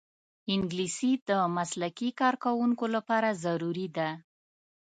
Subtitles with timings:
[0.53, 4.09] انګلیسي د مسلکي کارکوونکو لپاره ضروري ده